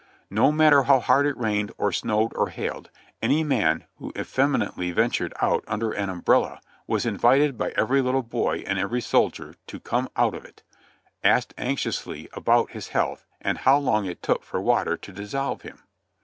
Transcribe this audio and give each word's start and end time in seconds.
No 0.31 0.51
matter 0.51 0.85
how 0.85 0.99
hard 0.99 1.27
it 1.27 1.37
rained 1.37 1.71
or 1.77 1.91
snowed 1.91 2.31
or 2.35 2.49
hailed, 2.49 2.89
any 3.21 3.43
man 3.43 3.85
who 3.97 4.11
effem 4.13 4.57
inately 4.57 4.91
ventured 4.95 5.31
out 5.43 5.63
under 5.67 5.91
an 5.91 6.09
umbrella 6.09 6.59
was 6.87 7.05
invited 7.05 7.55
by 7.55 7.69
every 7.77 8.01
little 8.01 8.23
boy 8.23 8.63
and 8.65 8.79
every 8.79 8.99
soldier 8.99 9.53
to 9.67 9.79
"come 9.79 10.09
out 10.15 10.33
of 10.33 10.43
it," 10.43 10.63
asked 11.23 11.53
anxiously 11.55 12.27
about 12.33 12.71
his 12.71 12.87
health, 12.87 13.27
or 13.45 13.53
how 13.59 13.77
long 13.77 14.07
it 14.07 14.23
took 14.23 14.41
for 14.43 14.59
w^ater 14.59 14.99
to 14.99 15.13
dissolve 15.13 15.61
him. 15.61 15.83